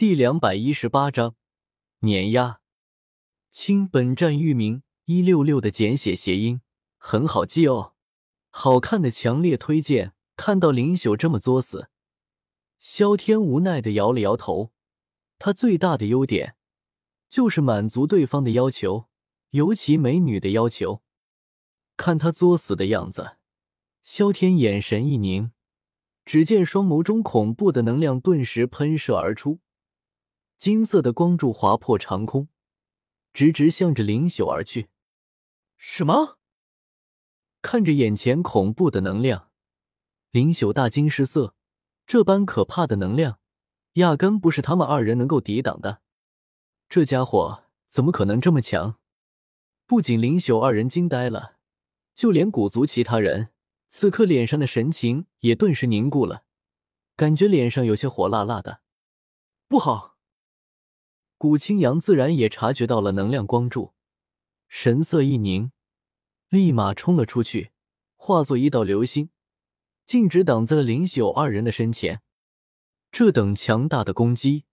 [0.00, 1.34] 第两百一十八章
[1.98, 2.62] 碾压。
[3.50, 6.62] 亲，本站域名一六六的简写谐音，
[6.96, 7.92] 很好记哦。
[8.48, 10.14] 好看的强烈推荐。
[10.36, 11.90] 看到林朽这么作死，
[12.78, 14.72] 萧天无奈的摇了摇头。
[15.38, 16.56] 他最大的优点
[17.28, 19.10] 就是满足对方的要求，
[19.50, 21.02] 尤其美女的要求。
[21.98, 23.36] 看他作死的样子，
[24.02, 25.52] 萧天眼神一凝，
[26.24, 29.60] 只见双眸中恐怖的能量顿时喷射而出。
[30.60, 32.48] 金色的光柱划破长空，
[33.32, 34.90] 直直向着林朽而去。
[35.78, 36.36] 什么？
[37.62, 39.48] 看着眼前恐怖的能量，
[40.30, 41.54] 林朽大惊失色。
[42.06, 43.38] 这般可怕的能量，
[43.94, 46.02] 压根不是他们二人能够抵挡的。
[46.90, 48.98] 这家伙怎么可能这么强？
[49.86, 51.56] 不仅林朽二人惊呆了，
[52.14, 53.48] 就连古族其他人
[53.88, 56.44] 此刻脸上的神情也顿时凝固了，
[57.16, 58.82] 感觉脸上有些火辣辣的。
[59.66, 60.18] 不好！
[61.40, 63.94] 古青阳自然也察觉到了能量光柱，
[64.68, 65.72] 神色一凝，
[66.50, 67.70] 立马冲了出去，
[68.18, 69.30] 化作一道流星，
[70.04, 72.20] 径直挡在了林朽二人的身前。
[73.10, 74.66] 这等强大的攻击，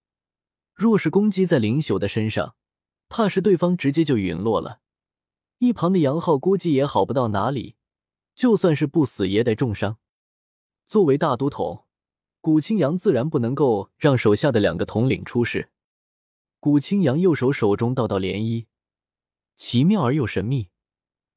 [0.74, 2.58] 若是攻击在林朽的身上，
[3.08, 4.82] 怕是对方直接就陨落了。
[5.60, 7.78] 一旁的杨浩估计也好不到哪里，
[8.36, 10.00] 就算是不死也得重伤。
[10.86, 11.86] 作为大都统，
[12.42, 15.70] 古青阳自然不能够让手下的两个统领出事。
[16.68, 18.66] 古青阳右手手中道道涟漪，
[19.56, 20.68] 奇妙而又神秘。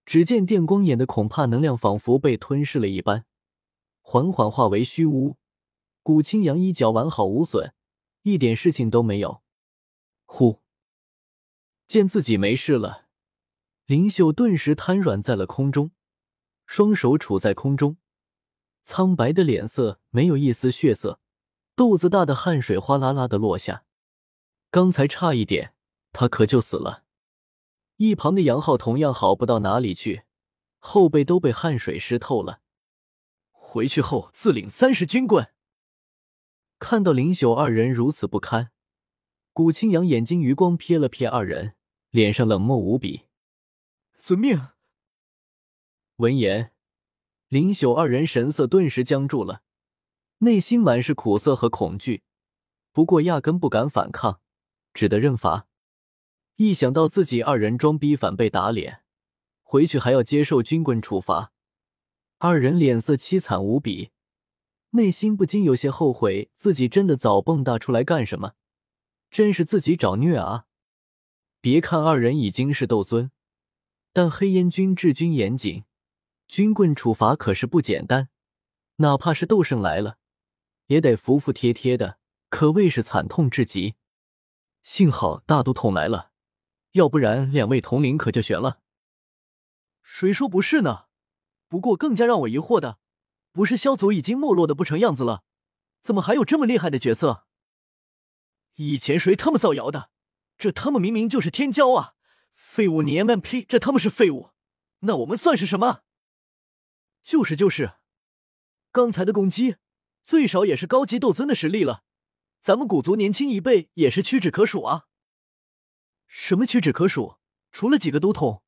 [0.04, 3.24] 只见电光眼的恐怕能量仿佛被吞噬了一般，
[4.00, 5.36] 缓缓化为虚无。
[6.02, 7.72] 古青阳衣角完好无损，
[8.22, 9.40] 一点事情都没有。
[10.26, 10.58] 呼！
[11.86, 13.06] 见自己没事了，
[13.86, 15.92] 林秀顿时瘫软在了空中，
[16.66, 17.98] 双手杵在空中，
[18.82, 21.20] 苍白的脸色没有一丝血色，
[21.76, 23.84] 肚子大的汗水哗啦啦的落下。
[24.70, 25.74] 刚才差一点，
[26.12, 27.04] 他可就死了。
[27.96, 30.22] 一旁的杨浩同样好不到哪里去，
[30.78, 32.60] 后背都被汗水湿透了。
[33.50, 35.52] 回去后自领三十军棍。
[36.78, 38.70] 看到林朽二人如此不堪，
[39.52, 41.74] 古青阳眼睛余光瞥了瞥二人，
[42.10, 43.26] 脸上冷漠无比。
[44.18, 44.68] 遵命。
[46.16, 46.72] 闻言，
[47.48, 49.62] 林朽二人神色顿时僵住了，
[50.38, 52.22] 内心满是苦涩和恐惧，
[52.92, 54.40] 不过压根不敢反抗。
[54.92, 55.66] 只得认罚。
[56.56, 59.02] 一想到自己二人装逼反被打脸，
[59.62, 61.52] 回去还要接受军棍处罚，
[62.38, 64.10] 二人脸色凄惨无比，
[64.90, 68.54] 内心不禁有些后悔自己真的早蹦跶出来干什么，
[69.30, 70.66] 真是自己找虐啊！
[71.60, 73.30] 别看二人已经是斗尊，
[74.12, 75.84] 但黑烟军治军严谨，
[76.48, 78.28] 军棍处罚可是不简单，
[78.96, 80.18] 哪怕是斗圣来了，
[80.88, 82.18] 也得服服帖帖的，
[82.48, 83.94] 可谓是惨痛至极。
[84.82, 86.32] 幸好大都统来了，
[86.92, 88.80] 要不然两位统领可就悬了。
[90.02, 91.06] 谁说不是呢？
[91.68, 92.98] 不过更加让我疑惑的，
[93.52, 95.44] 不是萧族已经没落的不成样子了，
[96.02, 97.46] 怎么还有这么厉害的角色？
[98.74, 100.10] 以前谁他妈造谣的？
[100.56, 102.14] 这他妈明明就是天骄啊！
[102.54, 103.66] 废物你 MMP，！
[103.66, 104.50] 这他妈是废物，
[105.00, 106.02] 那我们算是什么？
[107.22, 107.94] 就是就是，
[108.90, 109.76] 刚才的攻击
[110.22, 112.02] 最少也是高级斗尊的实力了。
[112.60, 115.06] 咱们古族年轻一辈也是屈指可数啊！
[116.26, 117.36] 什么屈指可数？
[117.72, 118.62] 除了几个都统，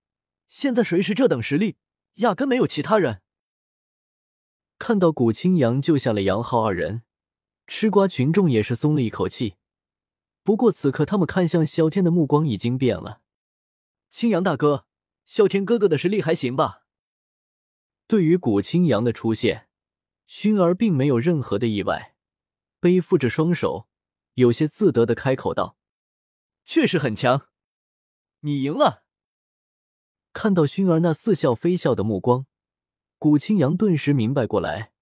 [0.49, 1.77] 现在谁是这等实力？
[2.15, 3.21] 压根没有其他人。
[4.79, 7.03] 看到古青阳救下了杨浩二人，
[7.67, 9.57] 吃瓜群众也是松了一口气。
[10.43, 13.21] 不过此刻他们看向萧天的目光已经变了。
[14.09, 14.87] 青阳大哥，
[15.25, 16.85] 萧天哥哥的实力还行吧？
[18.07, 19.69] 对于古青阳的出现，
[20.27, 22.12] 薰儿并没有任何的意外。
[22.83, 23.87] 背负着双手，
[24.35, 25.77] 有些自得的开口道
[26.67, 27.47] ：“确实很强，
[28.41, 29.05] 你赢了。”
[30.35, 32.45] 看到薰儿那似笑非笑的目光，
[33.21, 34.93] 古青阳顿时明白过来，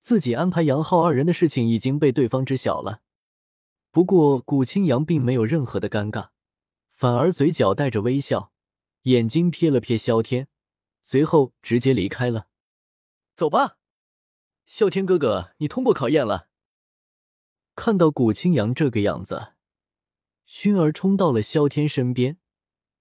[0.00, 3.02] 自己安排杨浩二人的事情已经被对方知晓了。
[3.92, 6.30] 不过，古青阳并没有任何的尴尬，
[6.90, 8.52] 反而嘴角带着微笑，
[9.02, 10.48] 眼睛瞥了瞥萧天，
[11.02, 12.48] 随后直接离开了。
[13.36, 13.78] 走吧，
[14.66, 16.47] 啸天哥哥，你通过考验了。
[17.78, 19.52] 看到古青阳这个样子，
[20.48, 22.36] 薰儿冲到了萧天身边，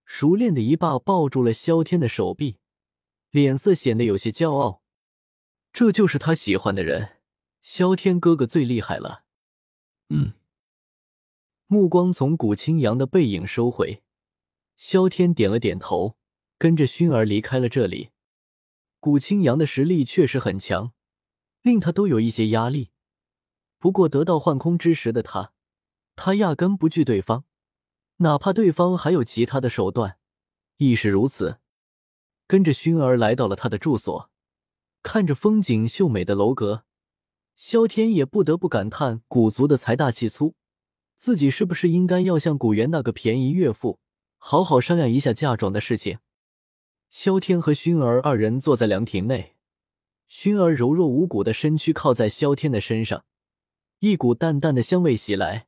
[0.05, 2.59] 熟练的一把抱住了萧天的手臂，
[3.31, 4.83] 脸色显得有些骄傲。
[5.73, 7.17] 这就是他喜欢的人，
[7.59, 9.23] 萧天哥哥最厉害了。
[10.09, 10.33] 嗯，
[11.65, 14.03] 目光从古青阳的背影收回，
[14.75, 16.17] 萧天点了点头，
[16.59, 18.11] 跟着薰儿离开了这里。
[18.99, 20.93] 古青阳的实力确实很强，
[21.63, 22.91] 令他都有一些压力。
[23.79, 25.53] 不过得到幻空之时的他，
[26.15, 27.45] 他压根不惧对方，
[28.17, 30.17] 哪怕对方还有其他的手段，
[30.77, 31.59] 亦是如此。
[32.47, 34.29] 跟着薰儿来到了他的住所，
[35.03, 36.85] 看着风景秀美的楼阁，
[37.55, 40.55] 萧天也不得不感叹古族的财大气粗。
[41.15, 43.99] 自己是不是应该要向古元那个便宜岳父
[44.37, 46.19] 好好商量一下嫁妆的事情？
[47.09, 49.55] 萧天和薰儿二人坐在凉亭内，
[50.29, 53.25] 薰儿柔弱无骨的身躯靠在萧天的身上，
[53.99, 55.67] 一股淡淡的香味袭来。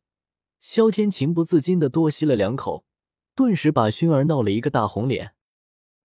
[0.59, 2.85] 萧天情不自禁的多吸了两口，
[3.33, 5.33] 顿时把熏儿闹了一个大红脸，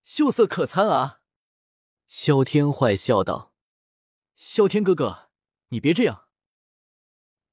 [0.04, 1.20] 秀色可餐啊！
[2.06, 3.52] 萧天坏笑道
[4.36, 5.30] ：“萧天哥哥，
[5.70, 6.26] 你别这样。”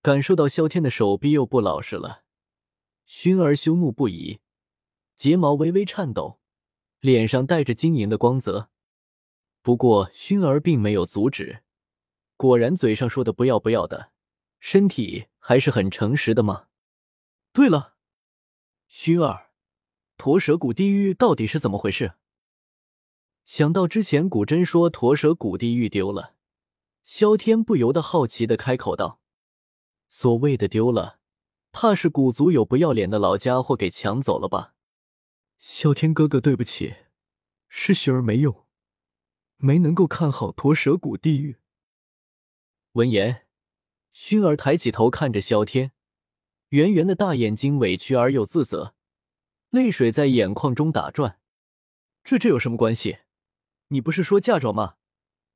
[0.03, 2.23] 感受到萧天的手臂又不老实了，
[3.05, 4.39] 熏儿羞怒不已，
[5.15, 6.39] 睫毛微微颤抖。
[6.99, 8.69] 脸上带着晶莹的光泽，
[9.63, 11.63] 不过熏儿并没有阻止。
[12.37, 14.10] 果然，嘴上说的不要不要的，
[14.61, 16.67] 身体还是很诚实的吗。
[17.51, 17.95] 对了，
[18.89, 19.49] 薰儿，
[20.15, 22.13] 驼蛇谷地狱到底是怎么回事？
[23.43, 26.35] 想到之前古真说驼蛇谷地狱丢了，
[27.03, 29.19] 萧天不由得好奇的开口道
[30.07, 31.19] ：“所谓的丢了，
[31.71, 34.75] 怕是古族有不要脸的老家伙给抢走了吧？”
[35.57, 36.95] 萧天哥哥，对不起，
[37.67, 38.67] 是薰儿没用，
[39.57, 41.57] 没能够看好驼蛇谷地狱。
[42.93, 43.40] 闻言，
[44.13, 45.91] 薰儿抬起头看着萧天，
[46.69, 48.93] 圆圆的大眼睛委屈而又自责，
[49.69, 51.39] 泪水在眼眶中打转。
[52.23, 53.19] 这这有什么关系？
[53.87, 54.95] 你不是说嫁妆吗？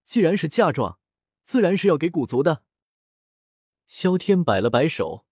[0.06, 1.00] 既然是嫁妆，
[1.44, 2.64] 自然是要给古族的。
[3.86, 5.26] 萧天摆了摆手，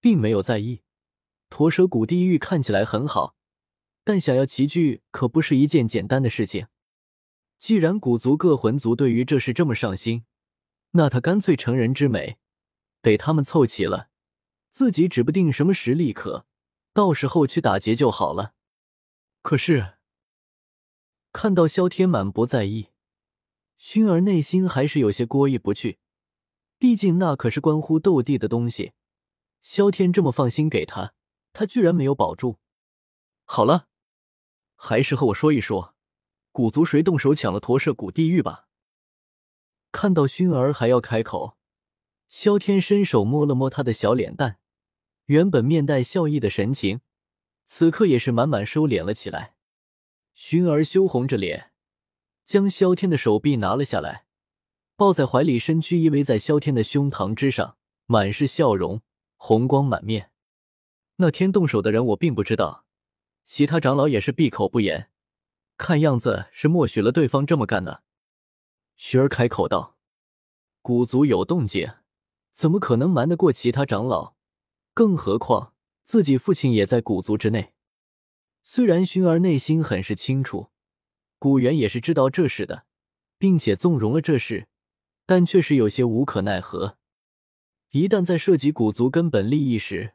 [0.00, 0.82] 并没有在意。
[1.48, 3.36] 驼蛇谷地狱看起来很好。
[4.02, 6.66] 但想要齐聚可不是一件简单的事情。
[7.58, 10.24] 既然古族各魂族对于这事这么上心，
[10.92, 12.38] 那他干脆成人之美，
[13.02, 14.08] 得他们凑齐了，
[14.70, 16.46] 自己指不定什么实力可，
[16.92, 18.54] 到时候去打劫就好了。
[19.42, 19.94] 可是
[21.32, 22.88] 看到萧天满不在意，
[23.78, 25.98] 薰儿内心还是有些过意不去。
[26.78, 28.92] 毕竟那可是关乎斗帝的东西，
[29.60, 31.14] 萧天这么放心给他，
[31.52, 32.58] 他居然没有保住。
[33.44, 33.88] 好了。
[34.82, 35.94] 还是和我说一说，
[36.52, 38.66] 古族谁动手抢了驼舍古地狱吧？
[39.92, 41.58] 看到薰儿还要开口，
[42.30, 44.60] 萧天伸手摸了摸他的小脸蛋，
[45.26, 47.00] 原本面带笑意的神情，
[47.64, 49.56] 此刻也是满满收敛了起来。
[50.36, 51.72] 薰儿羞红着脸，
[52.44, 54.26] 将萧天的手臂拿了下来，
[54.94, 59.02] 抱在怀里，身躯依偎在萧天的胸膛之上，满是笑容，
[59.36, 60.30] 红光满面。
[61.16, 62.86] 那天动手的人，我并不知道。
[63.44, 65.10] 其他长老也是闭口不言，
[65.76, 68.04] 看样子是默许了对方这么干的。
[68.94, 69.96] 徐儿开口道
[70.80, 71.90] ：“古族有动静，
[72.52, 74.34] 怎么可能瞒得过其他长老？
[74.94, 75.74] 更何况
[76.04, 77.72] 自己父亲也在古族之内。”
[78.62, 80.68] 虽然薰儿内心很是清楚，
[81.38, 82.84] 古元也是知道这事的，
[83.38, 84.68] 并且纵容了这事，
[85.26, 86.98] 但却是有些无可奈何。
[87.90, 90.14] 一旦在涉及古族根本利益时，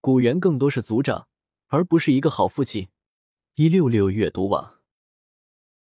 [0.00, 1.28] 古元更多是族长。
[1.68, 2.86] 而不是一个好父亲。
[3.54, 4.78] 一六六阅读网。